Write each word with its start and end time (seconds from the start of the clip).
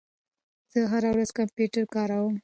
زه 0.71 0.79
هره 0.91 1.09
ورځ 1.13 1.29
کمپیوټر 1.39 1.83
کاروم. 1.93 2.35